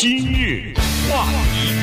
[0.00, 0.72] 今日
[1.10, 1.74] 话题，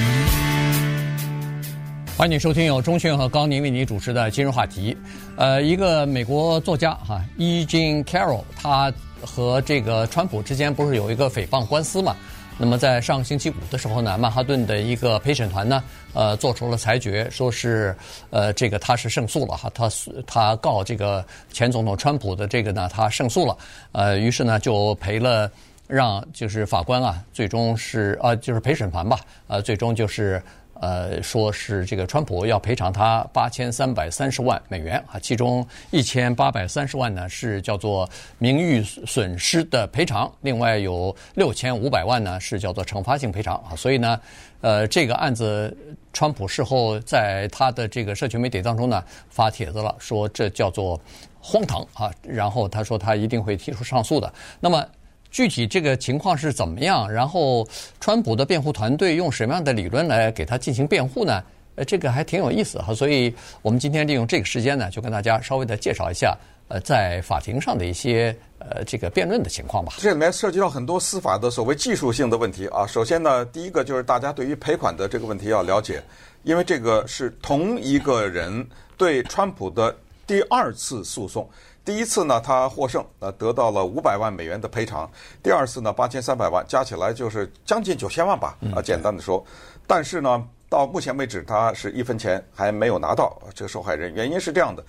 [2.18, 4.96] 欢迎收听由钟迅和高宁为你主持的今日话题。
[5.36, 7.66] 呃，一个美国作家哈，E.
[7.66, 8.90] Jean Carroll，他
[9.22, 12.16] 和这个川普之间不是有一个诽谤官司嘛？
[12.58, 17.94] 那么在上星期五的时候呢，曼哈顿的一个陪审团呢，呃，做出了裁决，说是
[18.30, 19.90] 呃，这个他是胜诉了哈，他
[20.26, 23.58] 他告这个前总统川普的这个呢，他胜诉了，
[23.92, 25.52] 呃，于是呢就赔了。
[25.88, 30.42] 让就是法官啊，最终是啊，就是陪审团吧，呃，最终就是
[30.82, 38.10] 呃，说是这个川普要赔偿他八千三百三十万美元啊，其中一千八百三十万呢是叫做
[38.40, 44.20] 名誉损失的赔偿，另外有六千五百万呢是叫做惩罚性赔偿啊，所以呢，
[44.62, 45.76] 呃，这个案子
[46.12, 51.00] 川普事后在他的这个社群媒体当中呢发帖子了，说这叫做
[51.40, 54.86] 荒唐啊，然后他说他一定会提出上诉的，那么。
[55.36, 57.12] 具体这个情况是怎么样？
[57.12, 57.68] 然后，
[58.00, 61.44] 川普的辩护团队用什么样的理论来给他进行辩护呢？
[61.76, 62.96] 呃，这个还挺有意思哈。
[62.96, 66.38] 所以我们今天利用这个时间呢，就跟大家稍微的介绍一下，
[66.70, 69.96] 呃，在法庭上的一些呃这个辩论的情况吧。
[69.98, 72.88] 这里面涉及到很多司法的所谓技术性的问题啊。
[72.88, 76.02] 首先呢，第一个就是大家对于赔款的这个问题要了解，
[76.44, 79.94] 因为这个是同一个人对川普的
[80.26, 81.46] 第二次诉讼。
[81.86, 85.08] 第一次呢，他获胜，呃，得到了五百万美元的赔偿。
[85.44, 88.58] 第二次呢，八千三百万，加起来就是将近九千万吧。
[88.76, 89.46] 啊，简单的说，
[89.86, 94.12] 但是呢，到目前为止，他是一分钱还没有拿到这个受害人。
[94.16, 94.84] 原因是这样的，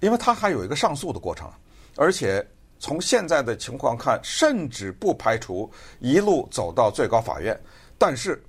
[0.00, 1.48] 因为他还有一个上诉的过程，
[1.94, 2.44] 而且
[2.80, 7.56] 从现在的情况看，甚至不排除一路走到最高法院，
[7.96, 8.42] 但是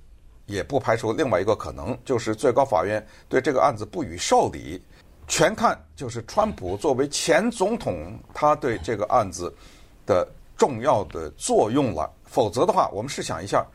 [0.46, 4.82] 也不排除另外一个可能，就是最高法院对这个案子不予受理。
[5.28, 9.52] 全看就是川普作为前总统，他对这个案子
[10.06, 12.08] 的重要的作用了。
[12.24, 13.66] 否则的话，我们试想一下，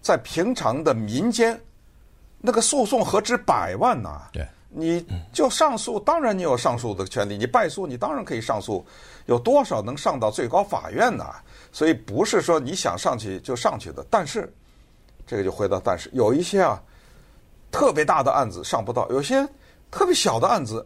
[0.00, 1.60] 在平常的民间，
[2.40, 4.22] 那个诉讼何止百万呐？
[4.32, 8.84] 对，你就上诉，当然你有上诉的权利；你败诉，你当然可以上诉。
[9.26, 11.26] 有多少能上到最高法院呢？
[11.72, 14.06] 所以不是说你想上去就上去的。
[14.08, 14.50] 但是，
[15.26, 16.82] 这个就回到但是，有一些啊，
[17.70, 19.46] 特别大的案子上不到，有些。
[19.88, 20.84] 特别小的案子，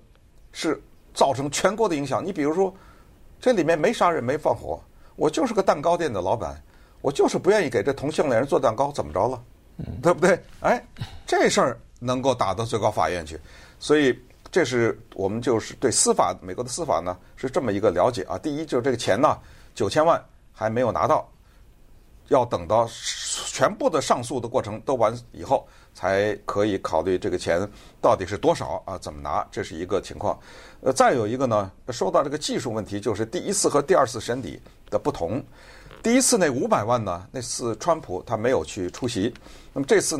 [0.52, 0.80] 是
[1.14, 2.24] 造成全国的影响。
[2.24, 2.74] 你比如说，
[3.40, 4.82] 这里面没杀人没放火，
[5.16, 6.60] 我就是个蛋糕店的老板，
[7.00, 9.42] 我就是不愿意给这同性恋人做蛋糕，怎么着了？
[10.02, 10.38] 对不对？
[10.60, 10.84] 哎，
[11.26, 13.40] 这事儿能够打到最高法院去，
[13.78, 14.18] 所以
[14.50, 18.36] 这是我们就是对司法，美国的司法呢是这么一个了解啊。
[18.36, 19.38] 第一就是这个钱呢，
[19.74, 20.22] 九千万
[20.52, 21.26] 还没有拿到，
[22.30, 22.88] 要等到
[23.46, 25.68] 全部的上诉的过程都完以后。
[25.92, 27.68] 才可以考虑这个钱
[28.00, 28.96] 到底是多少啊？
[28.96, 29.44] 怎么拿？
[29.50, 30.38] 这是一个情况。
[30.82, 34.58] 呃，再有一个呢，说到这个技术问题，就是第一次和第二次审理
[34.88, 35.42] 的不同。
[36.00, 39.34] 第一次那五百万呢，那次川普他没有去出席。
[39.72, 40.16] 那么这次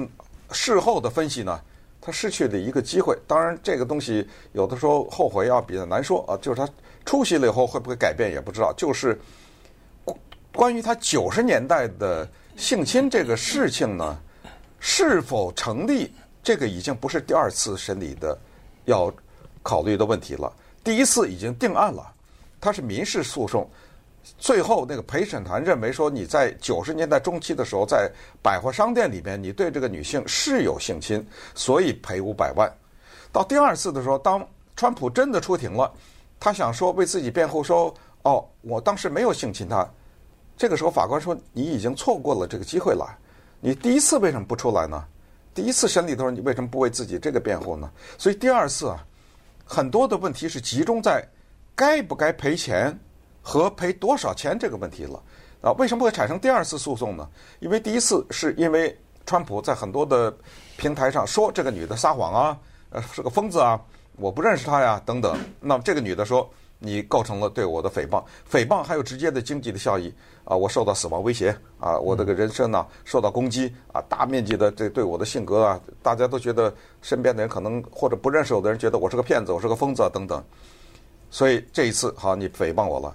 [0.51, 1.59] 事后的分析呢，
[2.01, 3.17] 他失去了一个机会。
[3.29, 6.37] 当然，这个东西有的时候后悔要比较难说啊。
[6.43, 6.69] 就是他
[7.07, 8.73] 出席了以后会不会改变也不知道。
[8.77, 9.19] 就是
[10.53, 14.19] 关于他九十年代的性侵这个事情呢。
[14.83, 16.11] 是否成立？
[16.43, 18.37] 这个已经不是第二次审理的
[18.87, 19.13] 要
[19.63, 20.51] 考虑的问题了。
[20.83, 22.11] 第一次已经定案了，
[22.59, 23.69] 它是民事诉讼。
[24.39, 28.11] 最后那个陪审团认为说，你在九十年代中期的时候，在
[28.43, 31.23] 百货商店里面，你对这个女性是有性侵，
[31.55, 32.67] 所以赔五百万。
[33.31, 35.93] 到第二次的时候，当川普真的出庭了，
[36.41, 39.87] 他想说为自己辩护说，哦，我当时没有性侵她。
[40.61, 43.17] 这个时候法官说，你已经错过了这个机会了。
[43.61, 45.03] 你第一次为什么不出来呢？
[45.55, 47.91] 第一次审理的时候，你为什么不为自己这个辩护呢？
[48.19, 49.03] 所以第二次啊，
[49.65, 51.27] 很多的问题是集中在
[51.75, 52.95] 该不该赔钱
[53.41, 55.23] 和赔多少钱这个问题了
[55.63, 55.73] 啊。
[55.79, 57.27] 为什么会产生第二次诉讼呢？
[57.61, 58.95] 因为第一次是因为
[59.25, 60.31] 川普在很多的
[60.77, 62.59] 平台上说这个女的撒谎啊，
[62.91, 63.81] 呃，是个疯子啊，
[64.17, 65.39] 我不认识她呀等等。
[65.59, 66.47] 那么这个女的说。
[66.83, 70.13] 你构成了对我的诽谤，诽谤还有直接的经济的效益
[70.45, 70.57] 啊！
[70.57, 71.99] 我受到死亡威胁啊！
[71.99, 74.01] 我这个人生呢受到攻击啊！
[74.09, 80.43] 大面积的这对我的性格啊，大家都觉得身边的人可能或者不认识我的人觉得我是个骗子，我是个疯子啊等等。
[81.31, 83.15] 所以这一次好，你诽谤我了，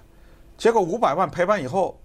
[0.58, 2.00] 结果五百万赔完以后，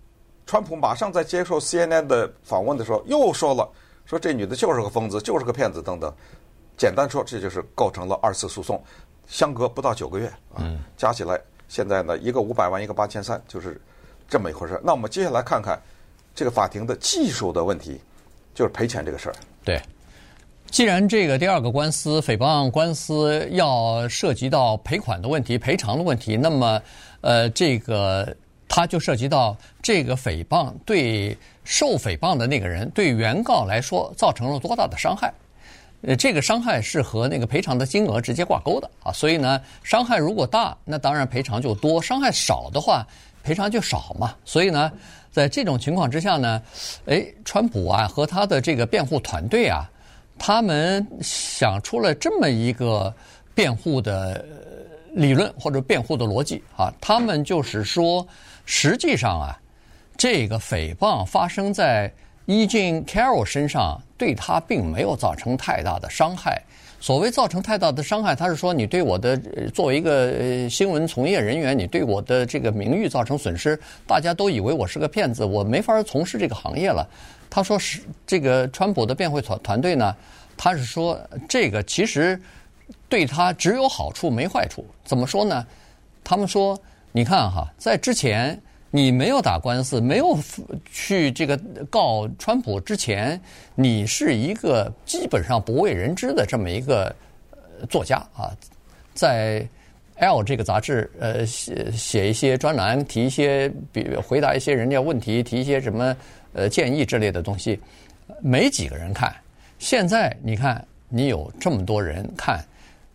[0.46, 3.68] 川普马上在接受 CNN 的访问的时候又说了，
[4.06, 6.10] 说这女的就是个疯子，就是个骗子等等。
[6.78, 8.82] 简单说，这就是构成了二次诉讼。
[9.26, 11.40] 相隔不到九个月啊，加起来
[11.70, 13.80] 现在呢，一个五百万，一个八千三，就是
[14.28, 14.78] 这么一回事。
[14.82, 15.80] 那我们接下来看看
[16.34, 18.00] 这个法庭的技术的问题，
[18.52, 19.34] 就是赔钱这个事儿。
[19.64, 19.80] 对，
[20.66, 26.82] 既然这个第二个官司诽谤官司要涉及到赔款的问题、赔偿的问题，那么
[27.20, 28.36] 呃，这个
[28.68, 35.32] 它就涉及到这个诽谤对受诽谤的那个人对原告来说造成了多大的伤害。
[36.02, 43.06] 呃，这个伤害是和那个赔偿的金额直接挂钩的啊，所以呢，伤害如果大，那当然赔偿就多；伤害少的话，
[43.42, 44.34] 赔偿就少嘛。
[44.44, 44.90] 所以呢，
[45.30, 46.62] 在这种情况之下呢，
[47.06, 49.88] 哎，川普啊和他的这个辩护团队啊，
[50.38, 53.14] 他们想出了这么一个
[53.54, 54.44] 辩护的
[55.12, 58.26] 理论或者辩护的逻辑啊，他们就是说，
[58.64, 59.60] 实际上啊，
[60.16, 62.12] 这个诽谤发生在。
[62.46, 62.66] E.
[62.66, 66.60] Jean Carroll 身上对他并没有造成太大的伤害。
[67.00, 69.34] 所谓造成太大的伤害，他是说你对我的
[69.72, 77.08] 作为一个新闻从业人员，你对我的这个名誉造成损失，大家都以为我是个骗子，我没法从事这个行业了。
[77.48, 80.14] 他说是这个川普的辩护团团队呢，
[80.58, 81.18] 他是说
[81.48, 82.38] 这个其实
[83.08, 84.84] 对他只有好处没坏处。
[85.02, 85.66] 怎么说呢？
[86.22, 86.78] 他们说，
[87.12, 88.60] 你看哈，在之前。
[88.92, 90.36] 你没有打官司，没有
[90.90, 91.56] 去这个
[91.88, 93.40] 告川普之前，
[93.76, 97.14] 你是一个基本上不为人知的这么一个
[97.88, 98.50] 作家啊，
[99.14, 99.60] 在
[100.16, 106.16] 《L》这个杂志呃写写一些专栏，提一些比回答一些人家问题，提一些什么
[106.52, 107.78] 呃建议之类的东西，
[108.42, 109.32] 没几个人看。
[109.78, 112.60] 现在你看，你有这么多人看，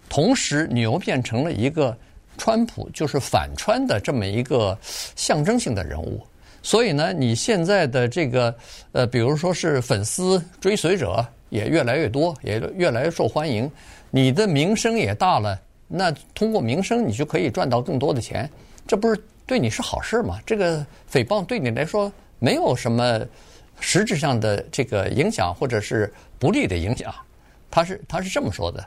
[0.08, 1.96] 同时你又变成了一个。
[2.38, 4.78] 川普就是反川的这么一个
[5.16, 6.22] 象征性的人物，
[6.62, 8.56] 所以呢，你现在的这个
[8.92, 13.70] 呃，比如说是粉丝追随者也越来越多，也越来越受欢迎，
[14.10, 18.50] 你的名声也大了，那通过名声你就可以赚到更多的钱，
[18.88, 20.40] 这不是对你是好事吗？
[20.46, 23.22] 这个诽谤对你来说没有什么
[23.80, 27.14] 实质上的这个影响或者是不利的影响，
[27.70, 28.84] 他是他是这么说的，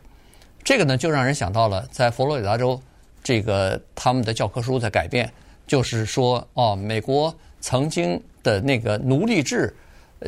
[0.65, 2.81] 这个呢就让人想到了在佛罗里达州。
[3.23, 5.31] 这个他们的教科书在改变，
[5.67, 9.75] 就是说，哦，美国曾经的那个奴隶制，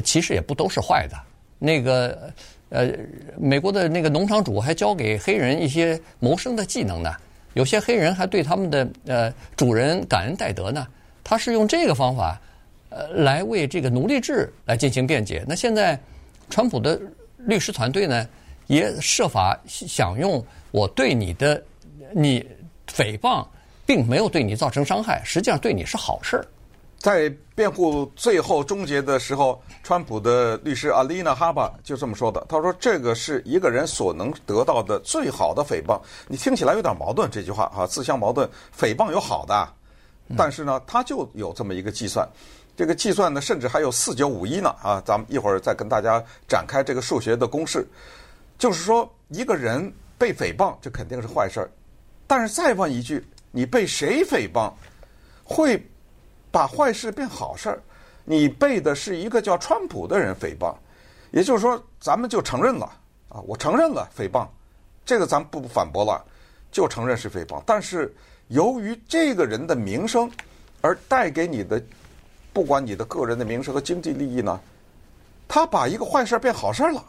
[0.04, 1.16] 其实也不都是坏的。
[1.58, 2.30] 那个，
[2.68, 2.90] 呃，
[3.38, 7.10] 美国的那个农场主还教给黑人一些谋生的技能呢。
[7.54, 10.86] 有些黑人还对他们的呃主人感恩戴德呢。
[11.24, 12.40] 他是用这个方法，
[12.90, 15.44] 呃，来为这个奴隶制来进行辩解。
[15.48, 15.98] 那现在，
[16.48, 17.00] 川普的
[17.38, 18.28] 律师团队呢，
[18.66, 21.62] 也设法想用我对你的
[22.12, 22.44] 你。
[22.92, 23.46] 诽谤
[23.86, 26.46] 并没有对你造成伤害，实际上对你是好事儿。
[26.98, 35.98] 在辩护最后终结的时候，川普的律师阿丽娜哈巴就这么说的：“他说这个是一个人所能得到的最好的诽谤。
[36.28, 38.46] 你听起来有点矛盾，这句话哈，自相矛盾。
[38.78, 39.66] 诽谤有好的，
[40.36, 42.28] 但是呢，他就有这么一个计算。
[42.76, 45.02] 这个计算呢，甚至还有四九五一呢啊！
[45.02, 47.86] 咱们一会儿再跟大家展开这个数学的公式。
[48.58, 51.70] 就是说，一个人被诽谤，这肯定是坏事儿。”
[52.30, 54.72] 但是再问一句，你被谁诽谤，
[55.42, 55.84] 会
[56.52, 57.82] 把坏事变好事儿？
[58.24, 60.72] 你被的是一个叫川普的人诽谤，
[61.32, 62.86] 也就是说，咱们就承认了
[63.30, 64.46] 啊，我承认了诽谤，
[65.04, 66.24] 这个咱不反驳了，
[66.70, 67.60] 就承认是诽谤。
[67.66, 68.14] 但是
[68.46, 70.30] 由于这个人的名声
[70.82, 71.82] 而带给你的，
[72.52, 74.60] 不管你的个人的名声和经济利益呢，
[75.48, 77.04] 他把一个坏事变好事儿了，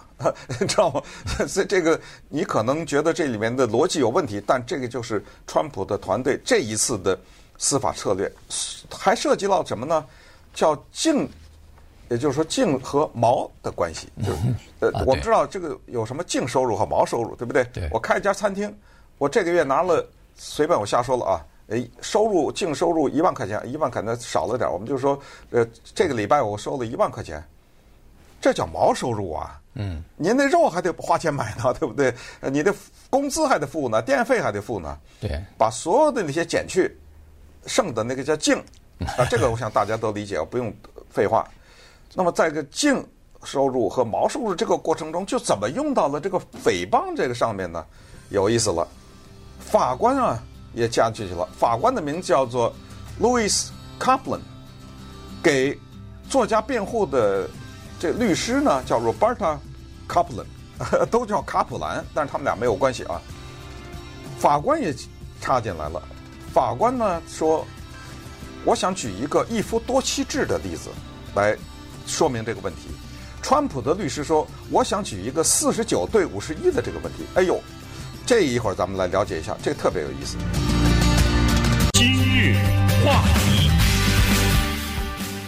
[0.59, 1.01] 你 知道吗？
[1.47, 7.17] 所以这个你可能觉得这里面的逻辑有问题，但这个就是川普的团队这一次的
[7.57, 8.31] 司法策略，
[8.91, 10.05] 还涉及到什么呢？
[10.53, 11.29] 叫净，
[12.09, 14.09] 也就是说净和毛的关系。
[14.19, 14.39] 就是
[14.79, 17.63] 呃，我们知道这个有什么净收入和毛收入，对不对？
[17.73, 17.87] 对。
[17.91, 18.75] 我开一家餐厅，
[19.17, 25.17] 我这个月拿了，随便我瞎说了啊，诶，收入净收入一万块钱，一万可能少了点，我们就说，
[25.51, 27.41] 呃，这个礼拜我收了一万块钱。
[28.41, 29.60] 这叫毛收入啊！
[29.73, 32.13] 嗯，您那肉还得花钱买呢， 对不对？
[32.51, 32.75] 你的
[33.09, 34.97] 工资还得付呢，电费还得付呢。
[35.21, 36.93] 对，把所有的那些减去，
[37.65, 38.57] 剩的那个叫净
[39.17, 40.73] 啊，这个我想大家都理解，不用
[41.09, 41.47] 废话。
[42.13, 43.01] 那么在这个净
[43.45, 47.85] 收入和毛收入这个过程中，就怎么用到了这个诽谤这个上面呢？
[48.29, 48.85] 有意思了，
[49.59, 52.73] 法官啊也加进去了，法官的名字叫做
[53.21, 54.41] Louis Kaplan，
[55.41, 55.79] 给
[56.29, 57.49] 作家辩护的。
[58.01, 59.59] 这律师呢叫 Roberta
[60.09, 60.47] Kaplan，
[61.11, 63.21] 都叫卡普兰，但是他们俩没有关系啊。
[64.39, 64.91] 法官也
[65.39, 66.01] 插进来了，
[66.51, 67.63] 法官呢说，
[68.65, 70.89] 我想举一个一夫多妻制的例子
[71.35, 71.55] 来
[72.07, 72.89] 说明这个问题。
[73.39, 77.23] 川普的律师说，我想举一个四十九对五十一的这个问题。
[77.35, 77.61] 哎呦，
[78.25, 80.37] 这一会儿咱们来了解一下，这个特别有意思。
[81.93, 82.55] 今日
[83.05, 83.50] 话题。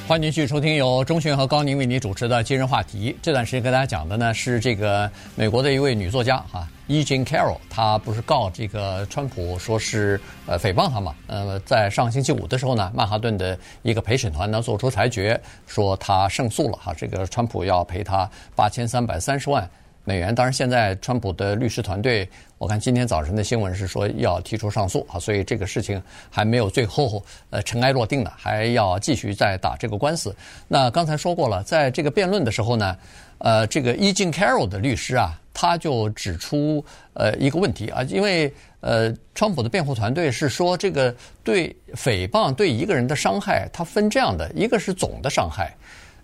[0.06, 3.16] 欢迎继续收听由钟迅和高宁为您主持的今日话题。
[3.22, 7.02] 这段时间跟大家讲的呢是这个美国的一位女作家哈，E.
[7.06, 11.16] Jean Carroll，她不是告这个川普说是呃诽谤她嘛？
[11.28, 19.68] 呃，在上星期五的时候呢，曼哈顿的一个陪审团呢做出裁决，说她胜诉了哈，这个川普要赔她八千三百三十万。
[20.06, 30.36] 美元，当然现在川普的律师团队，我看今天早晨的新闻是说要提出上诉啊，所以这个事情还没有最后呃尘埃落定呢，还要继续再打这个官司。
[30.68, 32.98] 那刚才说过了，在这个辩论的时候呢，
[33.38, 34.12] 呃，这个 E.
[34.12, 36.84] Jean Carroll 的律师啊，他就指出
[37.14, 45.74] 呃一个问题啊，因为呃川普的辩护团队是说这个对诽谤对一个人的伤害，它分这样的，一个是总的伤害，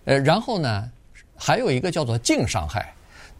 [0.04, 0.90] 呃，然后呢
[1.34, 2.92] 还有一个叫做净伤害。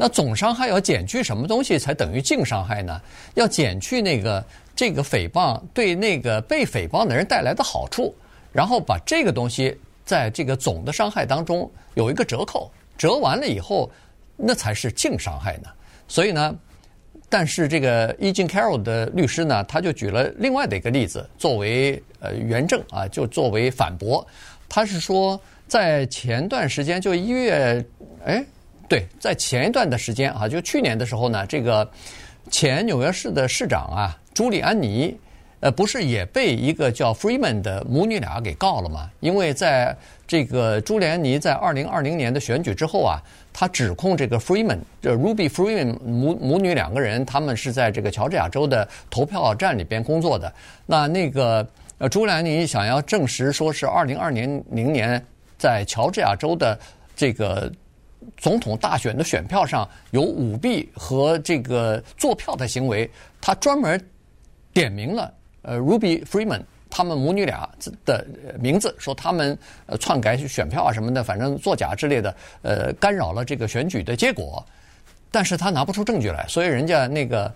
[0.03, 2.99] 那总伤害要减去什么东西才等于净伤害呢？
[3.35, 4.43] 要减去那个
[4.75, 8.15] 这个诽谤对那个被诽谤的人带来的好处，
[8.51, 13.91] 然后把这个东西在这个总的伤害当中有一个折扣，折完了以后，
[14.39, 15.69] 那才是净伤害呢。
[16.09, 16.57] 所以呢，
[17.29, 18.33] 但是这个 E.
[18.33, 24.27] Jean Carroll 的律师呢，他就举了另外的一个例子作为呃原证啊，就作为反驳。
[24.67, 25.39] 他是说，
[25.69, 27.85] 在前段时间就一月，
[28.25, 28.43] 哎。
[28.91, 31.89] 对，在前一段的时间啊，就去年的时候呢，这个
[32.51, 35.17] 前纽约市的市长啊，朱利安尼，
[35.61, 39.09] 呃，不是也被一个叫 Freeman 的母女俩给告了吗？
[39.21, 50.53] 因为在这个朱利安尼在二零二零年的选举之后啊，他指控这个 Freeman，这 Ruby Freeman 母母女两个人，他们是在这个乔治亚州的投票站里边工作的。
[50.85, 51.65] 那那个
[51.99, 55.25] 呃，朱利安尼想要证实说是二零二零年
[55.57, 56.77] 在乔治亚州的
[57.15, 57.71] 这个。
[58.37, 63.11] 总统大选的选票上有舞弊和这个作票的行为，
[63.41, 64.03] 他专门
[64.73, 67.69] 点名了呃 Ruby Freeman 他们母女俩
[68.05, 68.27] 的
[68.59, 69.57] 名字，说他们
[69.99, 74.65] 篡改选票啊什么的，反正作假之类的，呃干扰了这个选举的结果。
[75.31, 77.53] 但是他拿不出证据来，所以人家那个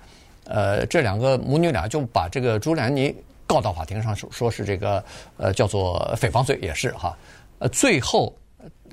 [0.47, 3.15] 呃这两个母女俩就把这个朱利安尼
[3.47, 5.05] 告到法庭上，说说是这个
[5.37, 7.17] 呃叫做诽谤罪，也是哈。
[7.59, 8.35] 呃，最后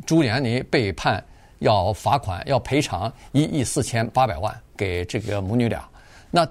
[0.05, 1.23] 朱利安尼被判。
[1.61, 5.87] 要罚款，要赔偿一亿四千八百万给这个母女俩。
[6.29, 6.47] 那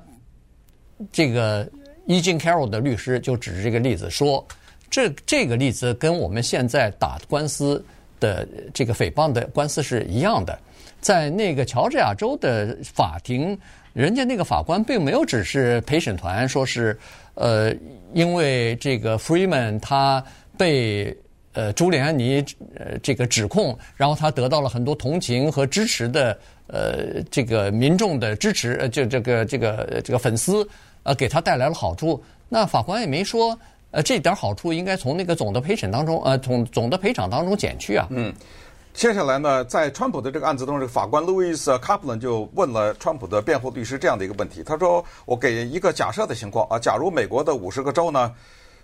[1.13, 1.69] 这个
[2.07, 2.21] E.
[2.21, 4.47] Jean Carroll 的律师就指着这个例子说，
[4.89, 7.85] 这这个例子跟我们现在打官司
[8.21, 10.57] 的这个诽谤的官司是一样的。
[11.01, 13.59] 在那个乔治亚州的法庭，
[13.93, 16.97] 人家那个法官并没有指示陪审团说是，
[17.35, 17.75] 呃，
[18.15, 20.25] 因为这个 Freeman 他
[20.57, 21.17] 被。
[21.53, 22.45] 呃，朱利安尼
[22.77, 26.39] 呃这个指控，然后他得到了很多同情和支持的
[26.69, 30.69] 呃这个民众的支持，呃就这个这个这个粉丝
[31.03, 32.23] 呃给他带来了好处。
[32.49, 33.59] 那法官也没说
[33.91, 38.07] 呃这点好处应该从那个总的陪审当中呃从总的赔偿当中减去啊。
[38.11, 38.33] 嗯，
[38.95, 48.33] 接下来呢，在川普的这个案子中，这个法官路易斯·卡普兰就问了川普的辩护律师这样的一个问题，他说：“我给一个假设的情况啊，假如美国的五十个州呢？”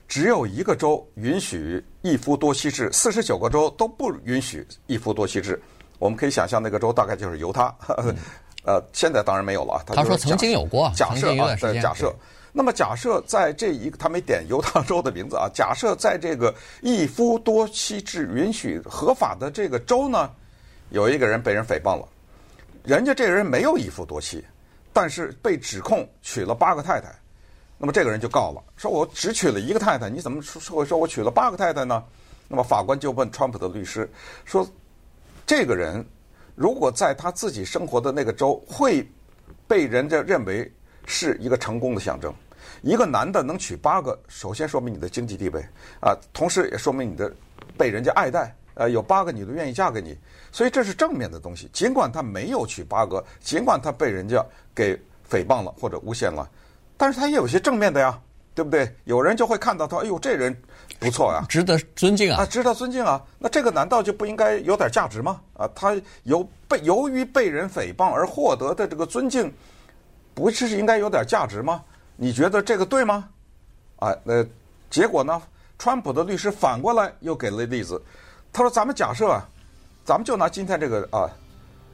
[0.09, 5.61] 只有一个州允许一夫多妻制，四十九个州都不允许一夫多妻制。
[5.99, 7.75] 我们可以想象，那个州大概就是犹他。
[7.99, 8.15] 嗯、
[8.65, 9.83] 呃，现在当然没有了。
[9.87, 12.15] 他，他说曾经有过，假设啊，在假设。
[12.53, 15.47] 那么假设在这一个，他没点犹他州的名字啊。
[15.53, 20.31] 假设在这个一夫多妻制允许合法的这个州呢，
[20.91, 22.09] 有一个人被人诽谤了，
[22.83, 24.43] 人家这个人没有一夫多妻，
[24.93, 27.15] 但是被指控娶了八个太太。
[27.79, 32.03] 那么这个人就告了，说我只娶了一个太太，你怎么说会说我娶了八个太太呢？
[32.49, 34.09] 那么法官就问川普的律师
[34.45, 34.67] 说
[35.45, 36.03] ：“这个人
[36.55, 39.07] 如果在他自己生活的那个州，会
[39.67, 40.73] 被人家认为
[41.07, 42.33] 是一个成功的象征。
[42.83, 45.61] 一个男的能娶八个，首先说明你的经济地位
[46.01, 47.31] 啊，同时也说明你的
[47.77, 48.57] 被人家爱戴。
[48.75, 50.17] 呃，有八个女的愿意嫁给你，
[50.53, 51.69] 所以这是正面的东西。
[51.73, 54.95] 尽管他没有娶八个，尽管他被人家给
[55.31, 56.49] 诽谤了或者诬陷了。”
[56.97, 58.19] 但是他也有些正面的呀，
[58.55, 58.91] 对不对？
[59.05, 60.57] 有人就会看到他，哎呦，这人
[60.99, 62.41] 不错呀，值得尊敬啊！
[62.41, 63.23] 啊，值得尊敬啊！
[63.39, 65.41] 那这个难道就不应该有点价值吗？
[65.53, 69.53] 啊，他由被由于被人诽谤而获得的这个尊敬，
[70.33, 71.83] 不是应该有点价值吗？
[72.17, 73.29] 你觉得这个对吗？
[73.97, 74.43] 啊，那
[74.89, 75.43] 结果呢？
[75.79, 78.01] 川普的律师反过来又给了例子，
[78.51, 79.47] 他说：“咱们假设啊，
[80.03, 81.29] 咱们就拿今天这个啊，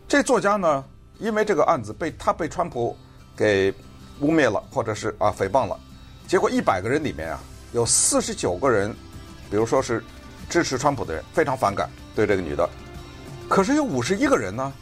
[0.06, 0.85] 这作家呢，
[1.18, 2.97] 因为这个案子被他被川普
[3.37, 3.75] 给。”
[4.21, 5.78] 污蔑了，或者是啊诽谤了，
[6.26, 7.40] 结果一百个人里面啊，
[7.73, 8.95] 有四十九个人，
[9.50, 10.02] 比如说是
[10.49, 12.69] 支持川普的人，非常反感对这个女的，
[13.49, 14.73] 可是有五十一个人呢，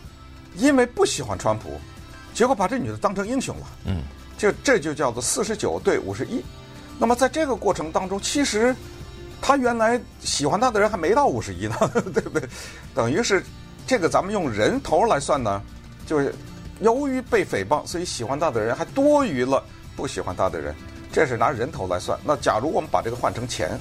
[0.56, 1.80] 因为不喜欢川普，
[2.34, 3.66] 结果把这女的当成英雄了。
[3.86, 4.02] 嗯，
[4.36, 6.42] 就这就叫做四十九对五十一。
[6.98, 8.74] 那么在这个过程当中，其实
[9.40, 11.76] 他原来喜欢他的人还没到五十一呢，
[12.12, 12.48] 对不对？
[12.94, 13.42] 等于是
[13.86, 15.62] 这个咱们用人头来算呢，
[16.06, 16.34] 就是
[16.80, 19.62] 由于被诽谤，所以喜欢他的人还多于了
[19.96, 20.74] 不喜欢他的人，
[21.12, 22.18] 这是拿人头来算。
[22.24, 23.78] 那假如我们把这个换成钱，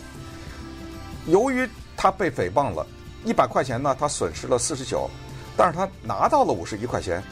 [1.28, 2.86] 由于他被诽谤了，
[3.26, 5.10] 一百块钱呢，他损失了四十九，
[5.58, 7.24] 但是他拿到了五十一块钱。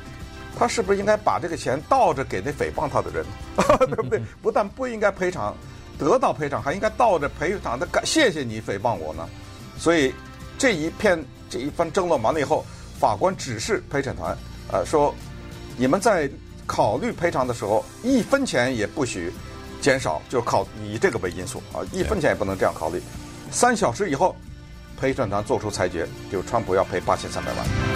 [0.59, 3.23] 他是不是应该把这个钱倒着给那诽谤他的人，
[3.85, 4.19] 对不对？
[4.41, 5.55] 不但不应该赔偿，
[5.99, 9.29] 得到赔偿，还应该倒着赔偿的感谢谢你诽谤我呢。
[9.77, 10.11] 所以
[10.57, 12.65] 这一片这一番争论完了以后，
[12.99, 14.35] 法官指示陪审团，
[14.71, 15.13] 呃，说
[15.79, 16.27] 你们在
[16.65, 19.31] 考虑赔偿的时候，一分钱也不许
[19.79, 22.99] 减少，就考以这个为因素啊，一分钱也不能这样考虑。
[23.51, 24.35] 三小时以后，
[24.99, 27.86] 陪审团做出裁决，就川普要赔八千三百万。